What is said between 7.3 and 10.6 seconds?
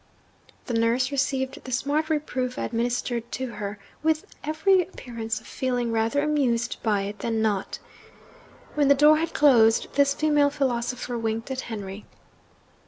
not. When the door had closed, this female